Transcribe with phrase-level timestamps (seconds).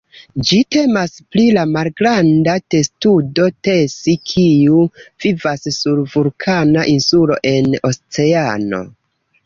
[0.51, 4.83] Ĝi temas pri la malgranda testudo "Tesi", kiu
[5.27, 8.87] vivas sur vulkana insulo en oceano.